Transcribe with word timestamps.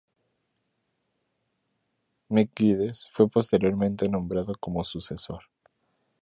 Mick 2.29 2.53
Geddes 2.55 3.07
fue 3.11 3.29
posteriormente 3.29 4.09
nombrado 4.09 4.55
como 4.59 4.83
su 4.83 4.99
sucesor. 4.99 5.43